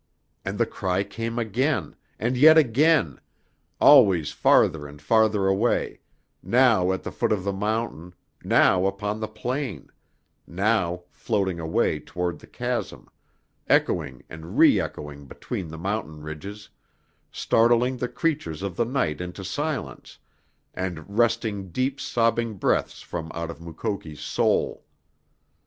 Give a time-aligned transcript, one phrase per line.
[0.43, 3.21] And the cry came again, and yet again,
[3.79, 5.99] always farther and farther away,
[6.41, 9.91] now at the foot of the mountain, now upon the plain,
[10.47, 13.11] now floating away toward the chasm,
[13.69, 16.69] echoing and reechoing between the mountain ridges,
[17.31, 20.17] startling the creatures of the night into silence,
[20.73, 24.83] and wresting deep sobbing breaths from out of Mukoki's soul.